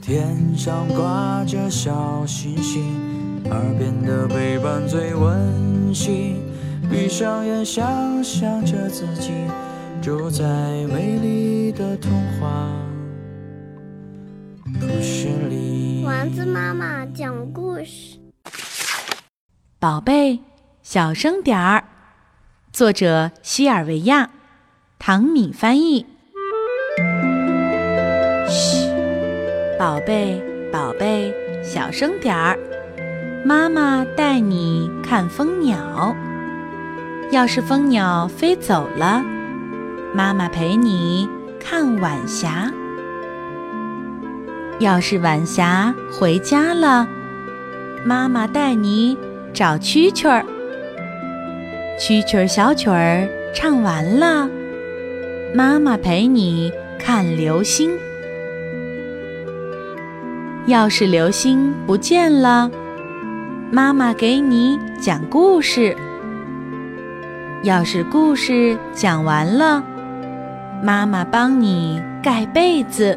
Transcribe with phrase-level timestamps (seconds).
[0.00, 2.82] 天上挂着小星星，
[3.50, 6.36] 耳边的陪伴最温馨。
[6.90, 9.32] 闭上眼，想象着自己
[10.02, 10.44] 住在
[10.92, 12.70] 美丽的童话
[14.78, 16.04] 故事里。
[16.04, 18.18] 丸子妈妈讲故事，
[19.78, 20.40] 宝贝，
[20.82, 21.84] 小声点儿。
[22.70, 24.30] 作者：西尔维亚，
[24.98, 26.04] 唐米翻译。
[29.76, 30.40] 宝贝，
[30.72, 32.56] 宝贝，小声点儿。
[33.44, 36.14] 妈妈带你看蜂鸟。
[37.32, 39.22] 要是蜂鸟飞走了，
[40.14, 41.28] 妈妈陪你
[41.58, 42.70] 看晚霞。
[44.78, 47.08] 要是晚霞回家了，
[48.04, 49.18] 妈妈带你
[49.52, 50.44] 找蛐蛐儿。
[51.98, 54.48] 蛐蛐儿小曲儿唱完了，
[55.52, 57.90] 妈妈陪你看流星。
[60.66, 62.70] 要是流星不见了，
[63.70, 65.94] 妈妈给你讲故事。
[67.62, 69.82] 要是故事讲完了，
[70.82, 73.14] 妈妈帮你盖被子；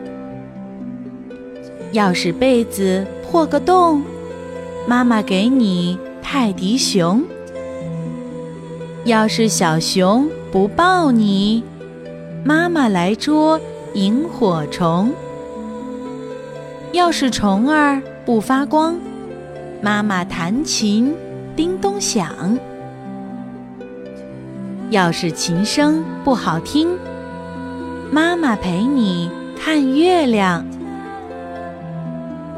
[1.94, 4.04] 要是被子破个洞，
[4.86, 7.22] 妈妈给你泰迪熊；
[9.06, 11.64] 要是小熊不抱你，
[12.44, 13.58] 妈妈来捉
[13.94, 15.12] 萤火虫；
[16.94, 18.96] 要是虫儿不发光，
[19.82, 21.14] 妈妈弹琴
[21.56, 22.58] 叮咚响。
[24.90, 26.88] 要是琴声不好听，
[28.10, 29.30] 妈妈陪你
[29.62, 30.66] 看月亮。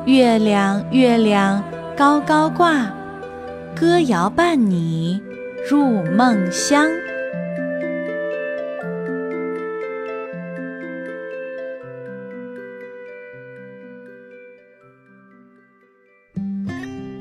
[0.06, 1.62] 月亮，月亮
[1.98, 2.88] 高高挂，
[3.76, 5.22] 歌谣伴你
[5.70, 6.88] 入梦乡。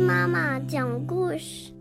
[0.00, 1.79] 妈妈讲故事。